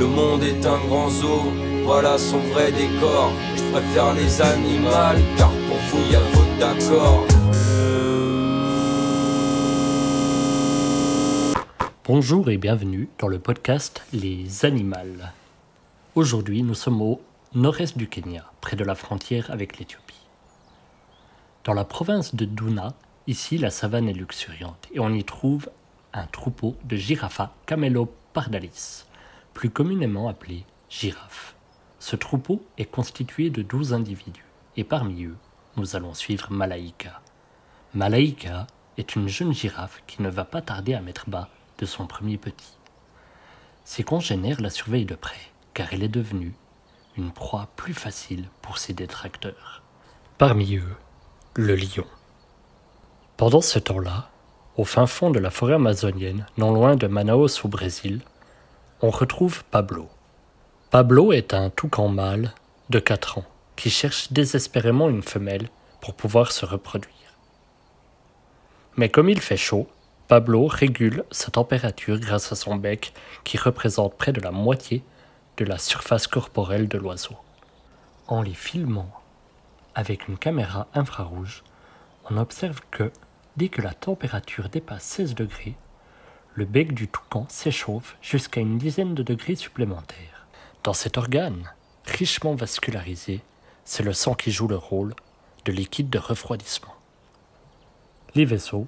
Le 0.00 0.06
monde 0.06 0.42
est 0.42 0.64
un 0.64 0.78
grand 0.86 1.10
zoo, 1.10 1.42
voilà 1.84 2.16
son 2.16 2.38
vrai 2.38 2.72
décor. 2.72 3.30
Je 3.54 3.70
préfère 3.70 4.14
les 4.14 4.40
animaux, 4.40 4.88
car 5.36 5.50
pour 5.50 5.76
vous. 5.76 5.98
Bonjour 12.06 12.48
et 12.48 12.56
bienvenue 12.56 13.10
dans 13.18 13.28
le 13.28 13.38
podcast 13.38 14.02
Les 14.14 14.64
Animales. 14.64 15.34
Aujourd'hui, 16.14 16.62
nous 16.62 16.72
sommes 16.72 17.02
au 17.02 17.20
nord-est 17.54 17.98
du 17.98 18.08
Kenya, 18.08 18.50
près 18.62 18.76
de 18.76 18.84
la 18.84 18.94
frontière 18.94 19.50
avec 19.50 19.78
l'Éthiopie. 19.78 20.26
Dans 21.64 21.74
la 21.74 21.84
province 21.84 22.34
de 22.34 22.46
Duna, 22.46 22.94
ici 23.26 23.58
la 23.58 23.68
savane 23.68 24.08
est 24.08 24.14
luxuriante 24.14 24.88
et 24.94 24.98
on 24.98 25.12
y 25.12 25.24
trouve 25.24 25.68
un 26.14 26.24
troupeau 26.24 26.74
de 26.84 26.96
girafes 26.96 27.42
camelopardalis, 27.66 29.04
plus 29.60 29.68
communément 29.68 30.30
appelé 30.30 30.64
girafe. 30.88 31.54
Ce 31.98 32.16
troupeau 32.16 32.64
est 32.78 32.86
constitué 32.86 33.50
de 33.50 33.60
12 33.60 33.92
individus 33.92 34.46
et 34.78 34.84
parmi 34.84 35.24
eux, 35.24 35.36
nous 35.76 35.96
allons 35.96 36.14
suivre 36.14 36.50
Malaika. 36.50 37.20
Malaika 37.92 38.66
est 38.96 39.16
une 39.16 39.28
jeune 39.28 39.52
girafe 39.52 40.02
qui 40.06 40.22
ne 40.22 40.30
va 40.30 40.46
pas 40.46 40.62
tarder 40.62 40.94
à 40.94 41.02
mettre 41.02 41.28
bas 41.28 41.50
de 41.76 41.84
son 41.84 42.06
premier 42.06 42.38
petit. 42.38 42.78
Ses 43.84 44.02
congénères 44.02 44.62
la 44.62 44.70
surveillent 44.70 45.04
de 45.04 45.14
près 45.14 45.52
car 45.74 45.92
elle 45.92 46.04
est 46.04 46.08
devenue 46.08 46.54
une 47.18 47.30
proie 47.30 47.68
plus 47.76 47.92
facile 47.92 48.48
pour 48.62 48.78
ses 48.78 48.94
détracteurs. 48.94 49.82
Parmi 50.38 50.76
eux, 50.76 50.96
le 51.52 51.74
lion. 51.76 52.06
Pendant 53.36 53.60
ce 53.60 53.78
temps-là, 53.78 54.30
au 54.78 54.84
fin 54.84 55.06
fond 55.06 55.28
de 55.28 55.38
la 55.38 55.50
forêt 55.50 55.74
amazonienne, 55.74 56.46
non 56.56 56.72
loin 56.72 56.96
de 56.96 57.08
Manaus 57.08 57.62
au 57.62 57.68
Brésil, 57.68 58.22
on 59.02 59.10
retrouve 59.10 59.64
Pablo. 59.64 60.08
Pablo 60.90 61.32
est 61.32 61.54
un 61.54 61.70
toucan 61.70 62.08
mâle 62.08 62.52
de 62.90 62.98
4 62.98 63.38
ans 63.38 63.44
qui 63.76 63.88
cherche 63.88 64.30
désespérément 64.32 65.08
une 65.08 65.22
femelle 65.22 65.68
pour 66.02 66.14
pouvoir 66.14 66.52
se 66.52 66.66
reproduire. 66.66 67.14
Mais 68.96 69.08
comme 69.08 69.30
il 69.30 69.40
fait 69.40 69.56
chaud, 69.56 69.88
Pablo 70.28 70.66
régule 70.66 71.24
sa 71.30 71.50
température 71.50 72.20
grâce 72.20 72.52
à 72.52 72.56
son 72.56 72.76
bec 72.76 73.14
qui 73.42 73.56
représente 73.56 74.16
près 74.16 74.32
de 74.32 74.40
la 74.40 74.50
moitié 74.50 75.02
de 75.56 75.64
la 75.64 75.78
surface 75.78 76.26
corporelle 76.26 76.88
de 76.88 76.98
l'oiseau. 76.98 77.36
En 78.28 78.42
les 78.42 78.54
filmant 78.54 79.10
avec 79.94 80.28
une 80.28 80.36
caméra 80.36 80.88
infrarouge, 80.94 81.64
on 82.30 82.36
observe 82.36 82.80
que, 82.90 83.10
dès 83.56 83.68
que 83.68 83.80
la 83.80 83.94
température 83.94 84.68
dépasse 84.68 85.04
16 85.04 85.34
degrés, 85.34 85.74
le 86.54 86.64
bec 86.64 86.94
du 86.94 87.08
toucan 87.08 87.46
s'échauffe 87.48 88.16
jusqu'à 88.20 88.60
une 88.60 88.78
dizaine 88.78 89.14
de 89.14 89.22
degrés 89.22 89.54
supplémentaires. 89.54 90.46
Dans 90.82 90.92
cet 90.92 91.18
organe, 91.18 91.70
richement 92.04 92.54
vascularisé, 92.54 93.40
c'est 93.84 94.02
le 94.02 94.12
sang 94.12 94.34
qui 94.34 94.50
joue 94.50 94.68
le 94.68 94.76
rôle 94.76 95.14
de 95.64 95.72
liquide 95.72 96.10
de 96.10 96.18
refroidissement. 96.18 96.94
Les 98.34 98.44
vaisseaux, 98.44 98.86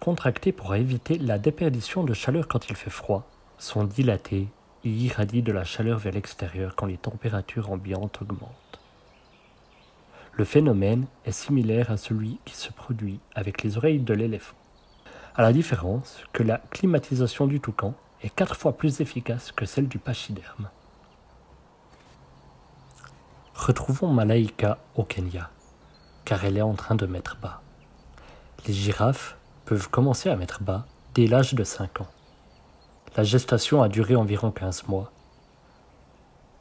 contractés 0.00 0.52
pour 0.52 0.74
éviter 0.74 1.18
la 1.18 1.38
déperdition 1.38 2.04
de 2.04 2.14
chaleur 2.14 2.48
quand 2.48 2.68
il 2.68 2.76
fait 2.76 2.90
froid, 2.90 3.28
sont 3.58 3.84
dilatés 3.84 4.48
il 4.84 5.00
irradie 5.02 5.42
de 5.42 5.52
la 5.52 5.64
chaleur 5.64 5.98
vers 5.98 6.12
l'extérieur 6.12 6.74
quand 6.74 6.86
les 6.86 6.96
températures 6.96 7.70
ambiantes 7.70 8.20
augmentent. 8.20 8.80
Le 10.32 10.44
phénomène 10.44 11.06
est 11.24 11.32
similaire 11.32 11.90
à 11.90 11.96
celui 11.96 12.38
qui 12.44 12.56
se 12.56 12.72
produit 12.72 13.20
avec 13.34 13.62
les 13.62 13.76
oreilles 13.76 14.00
de 14.00 14.14
l'éléphant, 14.14 14.56
à 15.34 15.42
la 15.42 15.52
différence 15.52 16.18
que 16.32 16.42
la 16.42 16.58
climatisation 16.58 17.46
du 17.46 17.60
toucan 17.60 17.94
est 18.22 18.34
quatre 18.34 18.56
fois 18.56 18.76
plus 18.76 19.00
efficace 19.00 19.50
que 19.52 19.64
celle 19.64 19.88
du 19.88 19.98
pachyderme. 19.98 20.68
Retrouvons 23.54 24.12
Malaika 24.12 24.78
au 24.94 25.04
Kenya, 25.04 25.50
car 26.24 26.44
elle 26.44 26.58
est 26.58 26.62
en 26.62 26.74
train 26.74 26.94
de 26.94 27.06
mettre 27.06 27.36
bas. 27.36 27.62
Les 28.66 28.74
girafes 28.74 29.36
peuvent 29.64 29.88
commencer 29.88 30.28
à 30.28 30.36
mettre 30.36 30.62
bas 30.62 30.86
dès 31.14 31.26
l'âge 31.26 31.54
de 31.54 31.64
5 31.64 32.00
ans. 32.00 32.08
La 33.16 33.24
gestation 33.24 33.82
a 33.82 33.88
duré 33.88 34.16
environ 34.16 34.50
15 34.50 34.88
mois. 34.88 35.12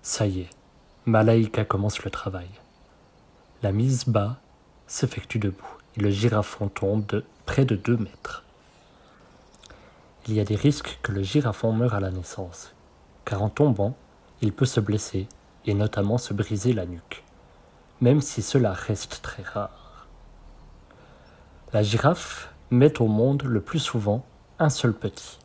Ça 0.01 0.25
y 0.27 0.41
est, 0.41 0.49
Malaika 1.05 1.65
commence 1.65 2.03
le 2.03 2.11
travail. 2.11 2.49
La 3.63 3.71
mise 3.71 4.05
bas 4.05 4.37
s'effectue 4.87 5.39
debout 5.39 5.77
et 5.97 6.01
le 6.01 6.09
girafon 6.09 6.69
tombe 6.69 7.05
de 7.05 7.25
près 7.45 7.65
de 7.65 7.75
2 7.75 7.97
mètres. 7.97 8.43
Il 10.27 10.35
y 10.35 10.39
a 10.39 10.43
des 10.43 10.55
risques 10.55 10.99
que 11.01 11.11
le 11.11 11.23
girafon 11.23 11.73
meure 11.73 11.95
à 11.95 11.99
la 11.99 12.11
naissance, 12.11 12.75
car 13.25 13.41
en 13.41 13.49
tombant, 13.49 13.95
il 14.41 14.53
peut 14.53 14.65
se 14.65 14.79
blesser 14.79 15.27
et 15.65 15.73
notamment 15.73 16.19
se 16.19 16.35
briser 16.35 16.73
la 16.73 16.85
nuque, 16.85 17.23
même 18.01 18.21
si 18.21 18.43
cela 18.43 18.71
reste 18.71 19.21
très 19.23 19.41
rare. 19.41 20.07
La 21.73 21.81
girafe 21.81 22.53
met 22.69 23.01
au 23.01 23.07
monde 23.07 23.41
le 23.43 23.61
plus 23.61 23.79
souvent 23.79 24.23
un 24.59 24.69
seul 24.69 24.93
petit. 24.93 25.39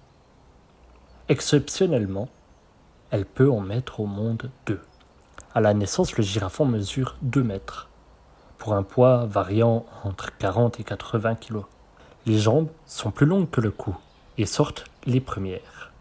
Exceptionnellement, 1.30 2.28
elle 3.10 3.24
peut 3.24 3.50
en 3.50 3.60
mettre 3.60 4.00
au 4.00 4.06
monde 4.06 4.50
deux. 4.66 4.82
À 5.54 5.62
la 5.62 5.72
naissance, 5.72 6.18
le 6.18 6.22
girafon 6.22 6.66
mesure 6.66 7.16
2 7.22 7.42
mètres, 7.42 7.88
pour 8.58 8.74
un 8.74 8.82
poids 8.82 9.24
variant 9.24 9.86
entre 10.04 10.36
40 10.36 10.80
et 10.80 10.84
80 10.84 11.36
kg. 11.36 11.62
Les 12.26 12.38
jambes 12.38 12.68
sont 12.84 13.10
plus 13.10 13.24
longues 13.24 13.48
que 13.48 13.62
le 13.62 13.70
cou 13.70 13.96
et 14.38 14.46
sortent 14.46 14.84
les 15.04 15.20
premières. 15.20 15.92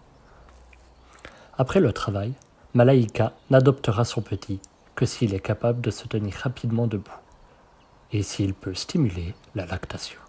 Après 1.58 1.80
le 1.80 1.94
travail, 1.94 2.34
Malaika 2.74 3.34
n'adoptera 3.50 4.04
son 4.04 4.22
petit 4.22 4.60
que 4.96 5.06
s'il 5.06 5.34
est 5.34 5.40
capable 5.40 5.82
de 5.82 5.92
se 5.92 6.08
tenir 6.08 6.36
rapidement 6.36 6.88
debout 6.88 7.12
et 8.12 8.24
s'il 8.24 8.54
peut 8.54 8.74
stimuler 8.74 9.34
la 9.56 9.66
lactation. 9.66 10.20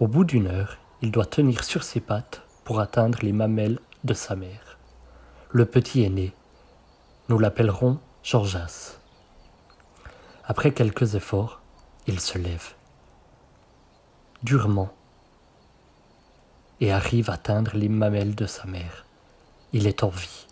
Au 0.00 0.08
bout 0.08 0.24
d'une 0.24 0.48
heure, 0.48 0.78
il 1.02 1.10
doit 1.10 1.26
tenir 1.26 1.62
sur 1.64 1.84
ses 1.84 2.00
pattes 2.00 2.42
pour 2.64 2.80
atteindre 2.80 3.18
les 3.22 3.32
mamelles 3.32 3.78
de 4.02 4.14
sa 4.14 4.36
mère. 4.36 4.78
Le 5.50 5.66
petit 5.66 6.02
est 6.02 6.10
né. 6.10 6.32
Nous 7.28 7.38
l'appellerons 7.38 7.98
Georgias. 8.22 8.98
Après 10.44 10.72
quelques 10.72 11.14
efforts, 11.14 11.60
il 12.06 12.20
se 12.20 12.38
lève 12.38 12.74
durement 14.42 14.92
et 16.80 16.92
arrive 16.92 17.30
à 17.30 17.34
atteindre 17.34 17.72
les 17.74 17.88
de 17.88 18.46
sa 18.46 18.64
mère. 18.66 19.04
Il 19.72 19.86
est 19.86 20.02
en 20.02 20.08
vie. 20.08 20.46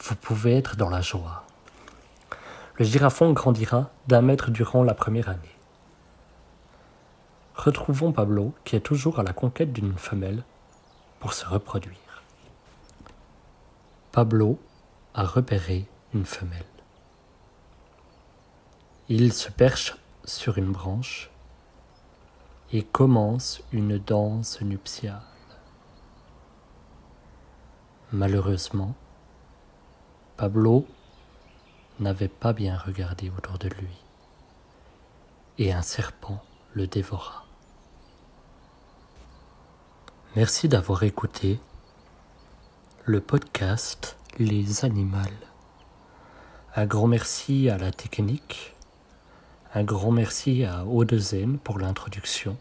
Vous 0.00 0.16
pouvez 0.16 0.56
être 0.56 0.76
dans 0.76 0.90
la 0.90 1.00
joie. 1.00 1.44
Le 2.76 2.84
girafon 2.84 3.32
grandira 3.32 3.90
d'un 4.08 4.22
mètre 4.22 4.50
durant 4.50 4.82
la 4.82 4.94
première 4.94 5.28
année. 5.28 5.56
Retrouvons 7.54 8.12
Pablo 8.12 8.54
qui 8.64 8.76
est 8.76 8.80
toujours 8.80 9.18
à 9.20 9.22
la 9.22 9.32
conquête 9.32 9.72
d'une 9.72 9.96
femelle 9.96 10.42
pour 11.20 11.34
se 11.34 11.46
reproduire. 11.46 11.96
Pablo 14.10 14.58
a 15.14 15.24
repéré 15.24 15.86
une 16.14 16.24
femelle. 16.24 16.64
Il 19.08 19.32
se 19.32 19.50
perche 19.50 19.96
sur 20.24 20.58
une 20.58 20.72
branche 20.72 21.31
et 22.72 22.82
commence 22.82 23.62
une 23.72 23.98
danse 23.98 24.60
nuptiale. 24.62 25.20
Malheureusement, 28.12 28.94
Pablo 30.36 30.86
n'avait 32.00 32.28
pas 32.28 32.52
bien 32.52 32.78
regardé 32.78 33.30
autour 33.36 33.58
de 33.58 33.68
lui, 33.68 34.02
et 35.58 35.72
un 35.72 35.82
serpent 35.82 36.42
le 36.72 36.86
dévora. 36.86 37.44
Merci 40.34 40.68
d'avoir 40.68 41.02
écouté 41.02 41.60
le 43.04 43.20
podcast 43.20 44.16
Les 44.38 44.86
Animales. 44.86 45.28
Un 46.74 46.86
grand 46.86 47.06
merci 47.06 47.68
à 47.68 47.76
la 47.76 47.90
technique. 47.90 48.71
Un 49.74 49.84
grand 49.84 50.10
merci 50.10 50.64
à 50.64 50.84
Odezen 50.84 51.56
pour 51.56 51.78
l'introduction. 51.78 52.58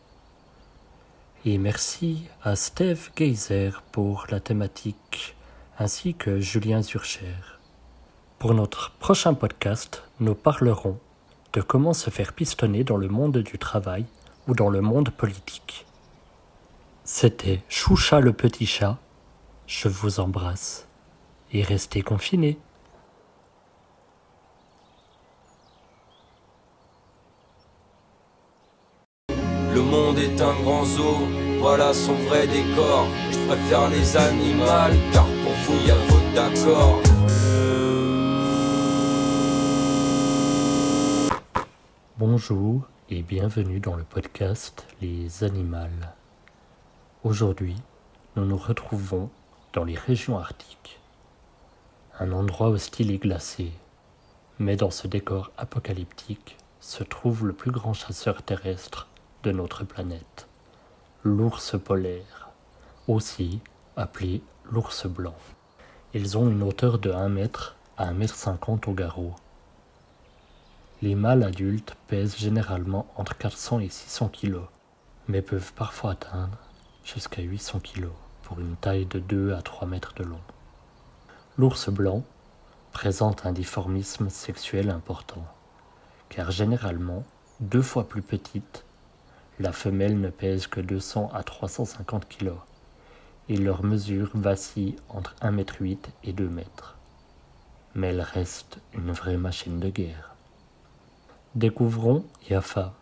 Et 1.43 1.57
merci 1.57 2.23
à 2.41 2.55
Steve 2.55 3.09
Geyser 3.17 3.71
pour 3.91 4.27
la 4.29 4.39
thématique, 4.39 5.35
ainsi 5.77 6.13
que 6.13 6.39
Julien 6.39 6.81
Zurcher. 6.81 7.35
Pour 8.39 8.53
notre 8.53 8.91
prochain 8.91 9.33
podcast, 9.33 10.03
nous 10.21 10.35
parlerons 10.35 10.99
de 11.51 11.59
comment 11.59 11.91
se 11.91 12.09
faire 12.09 12.31
pistonner 12.31 12.85
dans 12.85 12.95
le 12.95 13.09
monde 13.09 13.39
du 13.39 13.57
travail 13.57 14.05
ou 14.47 14.55
dans 14.55 14.69
le 14.69 14.79
monde 14.79 15.09
politique. 15.09 15.85
C'était 17.03 17.61
Choucha 17.67 18.21
le 18.21 18.31
petit 18.31 18.65
chat. 18.65 18.97
Je 19.67 19.89
vous 19.89 20.21
embrasse 20.21 20.87
et 21.51 21.61
restez 21.61 22.03
confinés. 22.03 22.57
Voilà 31.59 31.93
son 31.93 32.13
vrai 32.13 32.47
décor. 32.47 33.05
Je 33.31 33.37
préfère 33.45 33.89
les 33.89 34.17
animaux. 34.17 34.65
Bonjour 42.17 42.87
et 43.09 43.21
bienvenue 43.21 43.79
dans 43.79 43.95
le 43.95 44.03
podcast 44.03 44.87
Les 44.99 45.43
Animales. 45.43 46.15
Aujourd'hui, 47.23 47.75
nous 48.35 48.45
nous 48.45 48.57
retrouvons 48.57 49.29
dans 49.73 49.83
les 49.83 49.95
régions 49.95 50.39
arctiques. 50.39 50.99
Un 52.19 52.31
endroit 52.31 52.69
hostile 52.69 53.11
et 53.11 53.19
glacé, 53.19 53.71
mais 54.57 54.75
dans 54.75 54.91
ce 54.91 55.07
décor 55.07 55.51
apocalyptique 55.57 56.57
se 56.79 57.03
trouve 57.03 57.45
le 57.45 57.53
plus 57.53 57.71
grand 57.71 57.93
chasseur 57.93 58.41
terrestre 58.41 59.07
de 59.43 59.51
notre 59.51 59.83
planète, 59.83 60.47
l'ours 61.23 61.75
polaire, 61.79 62.49
aussi 63.07 63.59
appelé 63.95 64.41
l'ours 64.65 65.07
blanc. 65.07 65.35
Ils 66.13 66.37
ont 66.37 66.49
une 66.49 66.63
hauteur 66.63 66.99
de 66.99 67.11
1 67.11 67.29
mètre 67.29 67.75
à 67.97 68.07
1 68.09 68.13
mètre 68.13 68.35
50 68.35 68.87
au 68.87 68.93
garrot. 68.93 69.35
Les 71.01 71.15
mâles 71.15 71.43
adultes 71.43 71.95
pèsent 72.07 72.37
généralement 72.37 73.07
entre 73.15 73.37
400 73.37 73.79
et 73.79 73.89
600 73.89 74.29
kg, 74.29 74.59
mais 75.27 75.41
peuvent 75.41 75.73
parfois 75.73 76.11
atteindre 76.11 76.57
jusqu'à 77.03 77.41
800 77.41 77.79
kg 77.79 78.09
pour 78.43 78.59
une 78.59 78.75
taille 78.75 79.05
de 79.05 79.19
2 79.19 79.53
à 79.53 79.61
3 79.61 79.87
mètres 79.87 80.13
de 80.15 80.23
long. 80.23 80.41
L'ours 81.57 81.89
blanc 81.89 82.23
présente 82.91 83.45
un 83.45 83.53
difformisme 83.53 84.29
sexuel 84.29 84.89
important, 84.89 85.45
car 86.29 86.51
généralement 86.51 87.23
deux 87.59 87.81
fois 87.81 88.07
plus 88.07 88.21
petite, 88.21 88.85
la 89.61 89.71
femelle 89.71 90.19
ne 90.19 90.29
pèse 90.29 90.65
que 90.65 90.81
200 90.81 91.29
à 91.33 91.43
350 91.43 92.27
kg 92.27 92.53
et 93.47 93.57
leur 93.57 93.83
mesure 93.83 94.31
vacille 94.33 94.95
entre 95.07 95.35
1,8 95.41 95.91
m 95.91 95.97
et 96.23 96.33
2 96.33 96.45
m. 96.45 96.61
Mais 97.93 98.07
elle 98.07 98.21
reste 98.21 98.79
une 98.93 99.11
vraie 99.11 99.37
machine 99.37 99.79
de 99.79 99.89
guerre. 99.89 100.35
Découvrons 101.53 102.25
Yafa. 102.49 102.93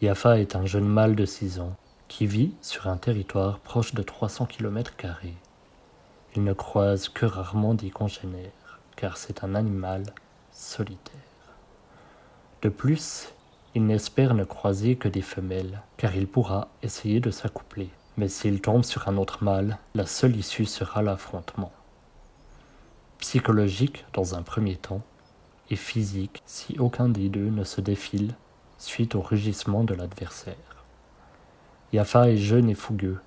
Yafa 0.00 0.40
est 0.40 0.56
un 0.56 0.66
jeune 0.66 0.88
mâle 0.88 1.14
de 1.14 1.24
6 1.24 1.60
ans 1.60 1.76
qui 2.08 2.26
vit 2.26 2.52
sur 2.62 2.88
un 2.88 2.96
territoire 2.96 3.60
proche 3.60 3.94
de 3.94 4.02
300 4.02 4.46
km. 4.46 4.92
Il 6.34 6.42
ne 6.42 6.52
croise 6.52 7.08
que 7.08 7.26
rarement 7.26 7.74
des 7.74 7.90
congénères, 7.90 8.80
car 8.96 9.16
c'est 9.16 9.44
un 9.44 9.54
animal 9.54 10.02
solitaire. 10.50 11.20
De 12.62 12.70
plus, 12.70 13.31
il 13.74 13.86
n'espère 13.86 14.34
ne 14.34 14.44
croiser 14.44 14.96
que 14.96 15.08
des 15.08 15.22
femelles, 15.22 15.80
car 15.96 16.14
il 16.14 16.26
pourra 16.26 16.68
essayer 16.82 17.20
de 17.20 17.30
s'accoupler. 17.30 17.88
Mais 18.16 18.28
s'il 18.28 18.60
tombe 18.60 18.84
sur 18.84 19.08
un 19.08 19.16
autre 19.16 19.42
mâle, 19.42 19.78
la 19.94 20.06
seule 20.06 20.36
issue 20.36 20.66
sera 20.66 21.00
l'affrontement. 21.00 21.72
Psychologique 23.18 24.04
dans 24.12 24.34
un 24.34 24.42
premier 24.42 24.76
temps, 24.76 25.02
et 25.70 25.76
physique 25.76 26.42
si 26.44 26.78
aucun 26.78 27.08
des 27.08 27.30
deux 27.30 27.48
ne 27.48 27.64
se 27.64 27.80
défile 27.80 28.34
suite 28.76 29.14
au 29.14 29.22
rugissement 29.22 29.84
de 29.84 29.94
l'adversaire. 29.94 30.84
Yafa 31.92 32.30
est 32.30 32.36
jeune 32.36 32.68
et 32.68 32.74
fougueux, 32.74 33.20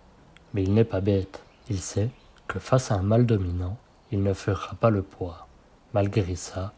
mais 0.53 0.63
il 0.63 0.74
n'est 0.74 0.83
pas 0.83 1.01
bête. 1.01 1.44
Il 1.69 1.80
sait 1.80 2.09
que 2.48 2.59
face 2.59 2.91
à 2.91 2.95
un 2.95 3.01
mâle 3.01 3.25
dominant, 3.25 3.77
il 4.12 4.21
ne 4.21 4.33
fera 4.33 4.75
pas 4.75 4.89
le 4.91 5.01
poids. 5.01 5.48
Malgré 5.94 6.36
ça, 6.36 6.74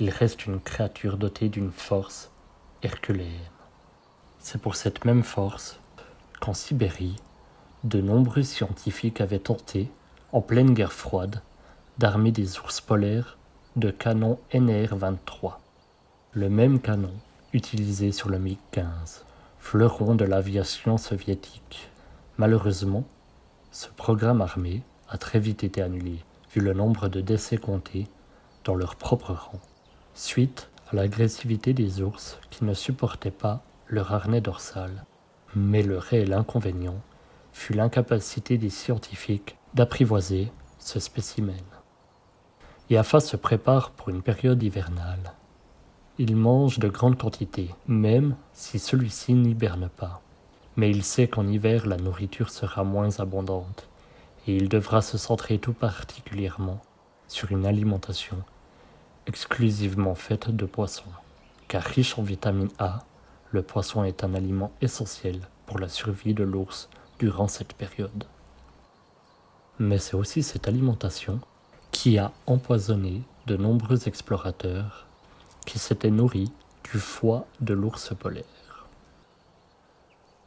il 0.00 0.10
reste 0.10 0.46
une 0.46 0.60
créature 0.60 1.16
dotée 1.16 1.48
d'une 1.48 1.72
force 1.72 2.29
herculéenne. 2.82 3.30
C'est 4.38 4.60
pour 4.60 4.74
cette 4.74 5.04
même 5.04 5.22
force 5.22 5.78
qu'en 6.40 6.54
Sibérie, 6.54 7.16
de 7.84 8.00
nombreux 8.00 8.42
scientifiques 8.42 9.20
avaient 9.20 9.38
tenté, 9.38 9.90
en 10.32 10.40
pleine 10.40 10.74
guerre 10.74 10.92
froide, 10.92 11.42
d'armer 11.98 12.32
des 12.32 12.58
ours 12.58 12.80
polaires 12.80 13.36
de 13.76 13.90
canons 13.90 14.38
NR-23, 14.52 15.54
le 16.32 16.48
même 16.48 16.80
canon 16.80 17.12
utilisé 17.52 18.12
sur 18.12 18.28
le 18.28 18.38
MiG-15, 18.38 19.24
fleuron 19.58 20.14
de 20.14 20.24
l'aviation 20.24 20.96
soviétique. 20.96 21.90
Malheureusement, 22.38 23.04
ce 23.70 23.88
programme 23.88 24.40
armé 24.40 24.82
a 25.08 25.18
très 25.18 25.38
vite 25.38 25.64
été 25.64 25.82
annulé, 25.82 26.24
vu 26.54 26.60
le 26.60 26.72
nombre 26.72 27.08
de 27.08 27.20
décès 27.20 27.58
comptés 27.58 28.08
dans 28.64 28.74
leur 28.74 28.96
propre 28.96 29.32
rang, 29.32 29.60
suite 30.14 30.69
l'agressivité 30.92 31.72
des 31.72 32.02
ours 32.02 32.38
qui 32.50 32.64
ne 32.64 32.74
supportaient 32.74 33.30
pas 33.30 33.62
leur 33.88 34.12
harnais 34.12 34.40
dorsal. 34.40 35.04
Mais 35.54 35.82
le 35.82 35.98
réel 35.98 36.32
inconvénient 36.32 37.00
fut 37.52 37.74
l'incapacité 37.74 38.58
des 38.58 38.70
scientifiques 38.70 39.56
d'apprivoiser 39.74 40.52
ce 40.78 41.00
spécimen. 41.00 41.62
Yafa 42.88 43.20
se 43.20 43.36
prépare 43.36 43.90
pour 43.90 44.08
une 44.08 44.22
période 44.22 44.62
hivernale. 44.62 45.32
Il 46.18 46.36
mange 46.36 46.78
de 46.78 46.88
grandes 46.88 47.18
quantités, 47.18 47.70
même 47.86 48.36
si 48.52 48.78
celui-ci 48.78 49.34
n'hiberne 49.34 49.88
pas. 49.88 50.20
Mais 50.76 50.90
il 50.90 51.02
sait 51.02 51.28
qu'en 51.28 51.46
hiver 51.46 51.86
la 51.86 51.96
nourriture 51.96 52.50
sera 52.50 52.84
moins 52.84 53.20
abondante, 53.20 53.88
et 54.46 54.56
il 54.56 54.68
devra 54.68 55.02
se 55.02 55.18
centrer 55.18 55.58
tout 55.58 55.72
particulièrement 55.72 56.80
sur 57.28 57.52
une 57.52 57.66
alimentation 57.66 58.36
exclusivement 59.26 60.14
faite 60.14 60.50
de 60.50 60.66
poissons. 60.66 61.12
Car 61.68 61.82
riche 61.82 62.18
en 62.18 62.22
vitamine 62.22 62.70
A, 62.78 63.00
le 63.52 63.62
poisson 63.62 64.04
est 64.04 64.24
un 64.24 64.34
aliment 64.34 64.72
essentiel 64.80 65.40
pour 65.66 65.78
la 65.78 65.88
survie 65.88 66.34
de 66.34 66.44
l'ours 66.44 66.88
durant 67.18 67.48
cette 67.48 67.74
période. 67.74 68.24
Mais 69.78 69.98
c'est 69.98 70.16
aussi 70.16 70.42
cette 70.42 70.68
alimentation 70.68 71.40
qui 71.90 72.18
a 72.18 72.32
empoisonné 72.46 73.22
de 73.46 73.56
nombreux 73.56 74.08
explorateurs 74.08 75.06
qui 75.66 75.78
s'étaient 75.78 76.10
nourris 76.10 76.52
du 76.84 76.98
foie 76.98 77.46
de 77.60 77.74
l'ours 77.74 78.14
polaire. 78.18 78.44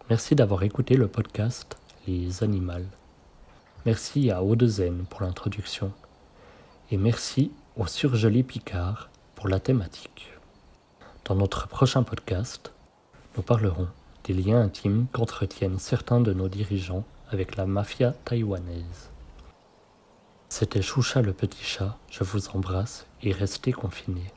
Merci 0.10 0.36
d'avoir 0.36 0.64
écouté 0.64 0.96
le 0.96 1.08
podcast 1.08 1.78
Les 2.08 2.44
Animaux. 2.44 2.88
Merci 3.86 4.32
à 4.32 4.44
Audezen 4.44 5.06
pour 5.10 5.22
l'introduction 5.22 5.92
et 6.92 6.98
merci 6.98 7.52
au 7.78 7.88
surgelé 7.88 8.44
Picard 8.44 9.10
pour 9.36 9.48
la 9.48 9.60
thématique. 9.60 10.32
Dans 11.26 11.36
notre 11.36 11.68
prochain 11.68 12.04
podcast, 12.04 12.74
nous 13.36 13.44
parlerons 13.44 13.88
des 14.26 14.34
liens 14.34 14.62
intimes 14.62 15.08
qu'entretiennent 15.12 15.80
certains 15.80 16.22
de 16.22 16.34
nos 16.34 16.50
dirigeants 16.50 17.04
avec 17.30 17.56
la 17.56 17.66
mafia 17.66 18.14
taïwanaise. 18.26 19.10
C'était 20.50 20.82
Choucha 20.82 21.22
le 21.22 21.34
petit 21.34 21.64
chat, 21.64 21.98
je 22.12 22.24
vous 22.24 22.48
embrasse 22.50 23.08
et 23.24 23.32
restez 23.32 23.72
confinés. 23.72 24.32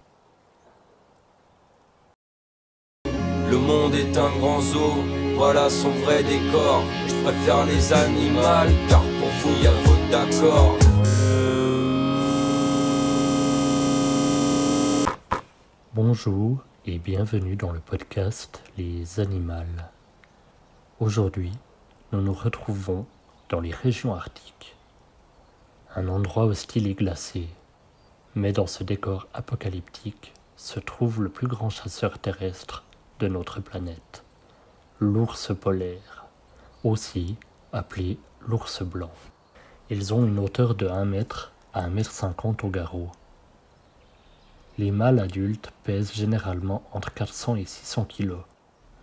Le 3.05 3.59
monde 3.59 3.95
est 3.95 4.17
un 4.17 4.31
grand 4.39 4.61
zoo, 4.61 4.95
voilà 5.37 5.69
son 5.69 5.91
vrai 5.91 6.23
décor. 6.23 6.83
Je 7.07 7.23
préfère 7.23 7.67
les 7.67 7.93
animaux, 7.93 8.41
car 8.89 9.03
pour 9.03 9.29
vous 9.43 9.63
y 9.63 9.67
a 9.67 9.73
faute 9.73 10.11
d'accord. 10.11 10.79
Bonjour 15.97 16.63
et 16.85 16.99
bienvenue 16.99 17.57
dans 17.57 17.73
le 17.73 17.81
podcast 17.81 18.63
Les 18.77 19.19
Animales. 19.19 19.91
Aujourd'hui, 21.01 21.53
nous 22.13 22.21
nous 22.21 22.35
retrouvons 22.35 23.07
dans 23.49 23.61
les 23.61 23.71
régions 23.71 24.15
arctiques 24.15 24.77
un 25.95 26.09
endroit 26.09 26.45
hostile 26.45 26.87
et 26.87 26.93
glacé. 26.93 27.49
Mais 28.35 28.53
dans 28.53 28.67
ce 28.67 28.85
décor 28.85 29.27
apocalyptique 29.33 30.35
se 30.57 30.81
trouve 30.81 31.23
le 31.23 31.31
plus 31.31 31.47
grand 31.47 31.71
chasseur 31.71 32.19
terrestre 32.19 32.85
de 33.19 33.29
notre 33.29 33.61
planète, 33.61 34.23
l'ours 35.01 35.55
polaire, 35.59 36.27
aussi 36.85 37.39
appelé 37.73 38.19
l'ours 38.47 38.83
blanc. 38.83 39.13
Ils 39.89 40.13
ont 40.13 40.27
une 40.27 40.41
hauteur 40.41 40.75
de 40.75 40.89
1 40.89 41.07
mètre 41.07 41.53
à 41.73 41.85
1 41.85 41.89
mètre 41.89 42.13
50 42.13 42.65
au 42.65 42.69
garrot. 42.69 43.11
Les 44.79 44.91
mâles 44.91 45.21
adultes 45.21 45.73
pèsent 45.85 46.13
généralement 46.13 46.83
entre 46.93 47.11
400 47.15 47.57
et 47.57 47.65
600 47.65 48.05
kg, 48.05 48.35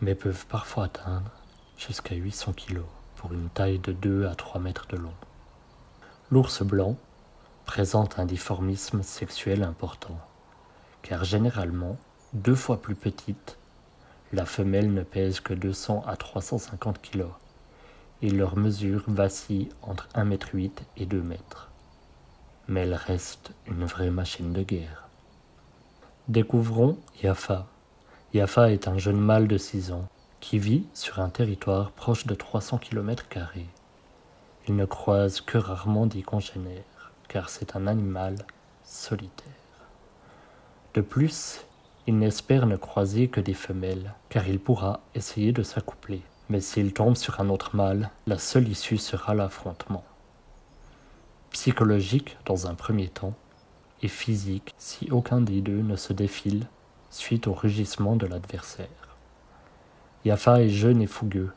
mais 0.02 0.14
peuvent 0.14 0.46
parfois 0.46 0.84
atteindre 0.84 1.32
jusqu'à 1.78 2.14
800 2.14 2.54
kg 2.54 2.82
pour 3.16 3.34
une 3.34 3.50
taille 3.50 3.80
de 3.80 3.92
2 3.92 4.28
à 4.28 4.36
3 4.36 4.62
mètres 4.62 4.86
de 4.90 4.98
long. 4.98 5.16
L'ours 6.30 6.62
blanc 6.62 6.96
présente 7.66 8.20
un 8.20 8.26
difformisme 8.28 9.02
sexuel 9.02 9.64
important, 9.64 10.20
car 11.02 11.24
généralement 11.24 11.98
deux 12.34 12.54
fois 12.54 12.80
plus 12.80 12.96
petite, 12.96 13.58
la 14.32 14.46
femelle 14.46 14.94
ne 14.94 15.02
pèse 15.02 15.40
que 15.40 15.56
200 15.56 16.04
à 16.06 16.16
350 16.18 17.02
kg 17.02 17.26
et 18.22 18.30
leur 18.30 18.58
mesure 18.58 19.06
vacille 19.08 19.70
entre 19.82 20.08
1,8 20.14 20.66
m 20.66 20.70
et 20.98 21.06
2 21.08 21.18
m. 21.18 21.34
Mais 22.68 22.82
elle 22.82 22.94
reste 22.94 23.54
une 23.66 23.86
vraie 23.86 24.12
machine 24.12 24.54
de 24.54 24.62
guerre. 24.62 25.03
Découvrons 26.30 26.98
Yafa. 27.22 27.68
Yafa 28.34 28.72
est 28.72 28.88
un 28.88 28.98
jeune 28.98 29.20
mâle 29.20 29.46
de 29.46 29.58
6 29.58 29.92
ans 29.92 30.08
qui 30.40 30.58
vit 30.58 30.86
sur 30.94 31.20
un 31.20 31.28
territoire 31.28 31.92
proche 31.92 32.26
de 32.26 32.34
300 32.34 32.78
km. 32.78 33.26
Il 34.70 34.78
ne 34.78 34.86
croise 34.86 35.42
que 35.42 35.58
rarement 35.58 36.06
des 36.06 36.22
congénères, 36.22 37.12
car 37.28 37.50
c'est 37.50 37.76
un 37.76 37.88
animal 37.88 38.36
solitaire. 38.86 39.52
De 40.94 41.02
plus, 41.02 41.66
il 42.08 42.18
n'espère 42.18 42.68
ne 42.68 42.78
croiser 42.78 43.28
que 43.28 43.42
des 43.42 43.54
femelles, 43.54 44.14
car 44.30 44.48
il 44.48 44.62
pourra 44.62 45.02
essayer 45.16 45.52
de 45.52 45.62
s'accoupler. 45.62 46.22
Mais 46.48 46.62
s'il 46.62 46.94
tombe 46.94 47.18
sur 47.18 47.42
un 47.42 47.50
autre 47.50 47.76
mâle, 47.76 48.12
la 48.28 48.38
seule 48.38 48.70
issue 48.70 48.98
sera 48.98 49.34
l'affrontement. 49.36 50.06
Psychologique 51.52 52.38
dans 52.46 52.68
un 52.68 52.76
premier 52.76 53.10
temps, 53.10 53.34
et 54.04 54.08
physique 54.08 54.76
si 54.78 55.10
aucun 55.12 55.42
des 55.42 55.62
deux 55.62 55.82
ne 55.82 55.96
se 55.96 56.14
défile 56.14 56.68
suite 57.10 57.48
au 57.48 57.54
rugissement 57.54 58.16
de 58.16 58.28
l'adversaire. 58.28 58.88
Yafa 60.26 60.62
est 60.62 60.70
jeune 60.70 61.02
et 61.02 61.08
fougueux, 61.08 61.52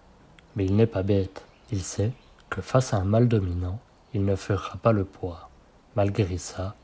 mais 0.54 0.64
il 0.64 0.76
n'est 0.76 0.86
pas 0.86 1.02
bête. 1.02 1.44
Il 1.72 1.82
sait 1.82 2.12
que 2.50 2.62
face 2.62 2.94
à 2.94 2.98
un 2.98 3.04
mâle 3.04 3.28
dominant, 3.28 3.80
il 4.14 4.24
ne 4.24 4.36
fera 4.36 4.78
pas 4.78 4.92
le 4.92 5.04
poids. 5.04 5.50
Malgré 5.94 6.38
ça, 6.38 6.74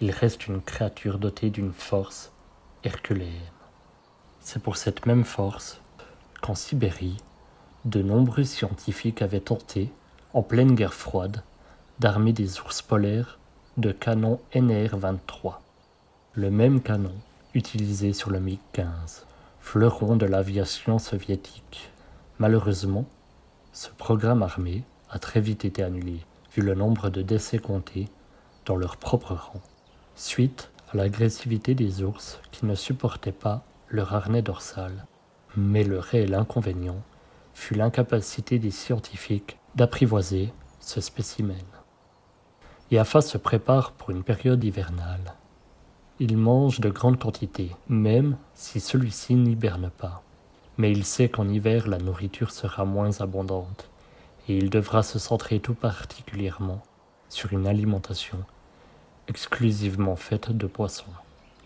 il 0.00 0.10
reste 0.10 0.46
une 0.46 0.60
créature 0.60 1.18
dotée 1.18 1.50
d'une 1.50 1.72
force 1.72 2.32
herculéenne. 2.84 3.30
C'est 4.40 4.62
pour 4.62 4.76
cette 4.76 5.06
même 5.06 5.24
force 5.24 5.80
qu'en 6.40 6.54
Sibérie, 6.54 7.18
de 7.84 8.02
nombreux 8.02 8.44
scientifiques 8.44 9.22
avaient 9.22 9.40
tenté, 9.40 9.90
en 10.32 10.42
pleine 10.42 10.74
guerre 10.74 10.94
froide, 10.94 11.42
d'armer 11.98 12.32
des 12.32 12.60
ours 12.60 12.82
polaires 12.82 13.39
de 13.80 13.92
canons 13.92 14.38
NR-23. 14.54 15.54
Le 16.34 16.50
même 16.50 16.80
canon 16.82 17.14
utilisé 17.54 18.12
sur 18.12 18.30
le 18.30 18.38
MiG-15, 18.38 19.24
fleuron 19.60 20.16
de 20.16 20.26
l'aviation 20.26 20.98
soviétique. 20.98 21.90
Malheureusement, 22.38 23.06
ce 23.72 23.88
programme 23.96 24.42
armé 24.42 24.84
a 25.10 25.18
très 25.18 25.40
vite 25.40 25.64
été 25.64 25.82
annulé, 25.82 26.20
vu 26.54 26.62
le 26.62 26.74
nombre 26.74 27.08
de 27.08 27.22
décès 27.22 27.58
comptés 27.58 28.08
dans 28.66 28.76
leur 28.76 28.98
propre 28.98 29.34
rang, 29.34 29.60
suite 30.14 30.70
à 30.92 30.96
l'agressivité 30.96 31.74
des 31.74 32.02
ours 32.02 32.38
qui 32.52 32.66
ne 32.66 32.74
supportaient 32.74 33.32
pas 33.32 33.64
leur 33.88 34.14
harnais 34.14 34.42
dorsal. 34.42 35.06
Mais 35.56 35.84
le 35.84 35.98
réel 35.98 36.34
inconvénient 36.34 37.02
fut 37.54 37.74
l'incapacité 37.74 38.58
des 38.58 38.70
scientifiques 38.70 39.58
d'apprivoiser 39.74 40.52
ce 40.80 41.00
spécimen. 41.00 41.56
Yafa 42.90 43.20
se 43.20 43.38
prépare 43.38 43.92
pour 43.92 44.10
une 44.10 44.24
période 44.24 44.64
hivernale. 44.64 45.34
Il 46.18 46.36
mange 46.36 46.80
de 46.80 46.90
grandes 46.90 47.20
quantités, 47.20 47.70
même 47.88 48.36
si 48.54 48.80
celui-ci 48.80 49.36
n'hiberne 49.36 49.90
pas. 49.96 50.24
Mais 50.76 50.90
il 50.90 51.04
sait 51.04 51.28
qu'en 51.28 51.48
hiver 51.48 51.86
la 51.86 51.98
nourriture 51.98 52.50
sera 52.50 52.84
moins 52.84 53.20
abondante, 53.20 53.88
et 54.48 54.56
il 54.56 54.70
devra 54.70 55.04
se 55.04 55.20
centrer 55.20 55.60
tout 55.60 55.74
particulièrement 55.74 56.82
sur 57.28 57.52
une 57.52 57.68
alimentation 57.68 58.38
exclusivement 59.28 60.16
faite 60.16 60.50
de 60.50 60.66
poissons. 60.66 61.14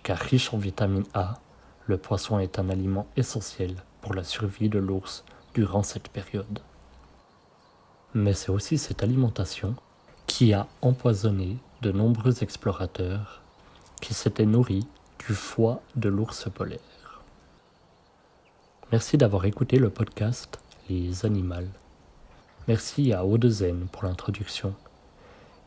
Car 0.03 0.19
riche 0.19 0.53
en 0.53 0.59
vitamine 0.59 1.07
A, 1.15 1.39
le 1.87 1.97
poisson 1.97 2.39
est 2.39 2.59
un 2.59 2.69
aliment 2.69 3.07
essentiel 3.17 3.77
pour 4.03 4.13
la 4.13 4.25
survie 4.25 4.69
de 4.69 4.79
l'ours 4.79 5.25
durant 5.55 5.83
cette 5.83 6.11
période. 6.11 6.59
Mais 8.13 8.35
c'est 8.35 8.51
aussi 8.51 8.77
cette 8.77 9.03
alimentation 9.03 9.75
qui 10.37 10.53
a 10.53 10.67
empoisonné 10.83 11.59
de 11.81 11.93
nombreux 11.93 12.43
explorateurs 12.43 13.41
qui 14.01 14.15
s'étaient 14.15 14.47
nourris 14.47 14.85
du 15.21 15.33
foie 15.33 15.81
de 15.95 16.09
l'ours 16.09 16.51
polaire. 16.53 17.23
Merci 18.91 19.17
d'avoir 19.17 19.45
écouté 19.45 19.79
le 19.79 19.91
podcast 19.91 20.59
Les 20.91 21.25
Animaux. 21.25 21.71
Merci 22.67 23.13
à 23.13 23.25
Audezen 23.25 23.87
pour 23.93 24.03
l'introduction 24.03 24.75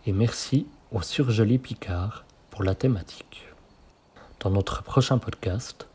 et 0.05 0.11
merci 0.11 0.67
au 0.91 1.01
surgelé 1.01 1.59
Picard 1.59 2.25
pour 2.49 2.63
la 2.63 2.75
thématique. 2.75 3.47
Dans 4.41 4.49
notre 4.49 4.83
prochain 4.83 5.17
podcast, 5.17 5.87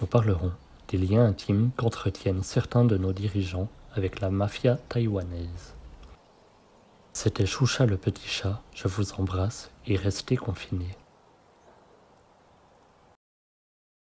nous 0.00 0.06
parlerons 0.06 0.52
des 0.88 0.96
liens 0.96 1.26
intimes 1.26 1.70
qu'entretiennent 1.76 2.42
certains 2.42 2.86
de 2.86 2.96
nos 2.96 3.12
dirigeants 3.12 3.68
avec 3.94 4.20
la 4.20 4.30
mafia 4.30 4.78
taïwanaise. 4.88 5.75
C'était 7.18 7.46
Choucha 7.46 7.86
le 7.86 7.96
petit 7.96 8.28
chat, 8.28 8.60
je 8.74 8.88
vous 8.88 9.14
embrasse 9.14 9.70
et 9.86 9.96
restez 9.96 10.36
confinés. 10.36 10.94